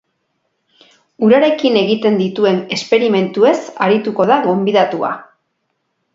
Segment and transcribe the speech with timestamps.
[1.27, 3.55] Urarekin egiten dituen esperimentuez
[3.89, 5.15] arituko da gonbidatua.